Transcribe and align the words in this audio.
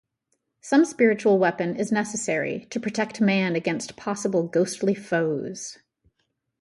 Some 0.61 0.83
spiritual 0.85 1.37
weapon 1.37 1.75
is 1.75 1.91
necessary 1.91 2.65
to 2.71 2.79
protect 2.79 3.21
man 3.21 3.55
against 3.55 3.95
possible 3.95 4.47
ghostly 4.47 4.95
foes. 4.95 5.77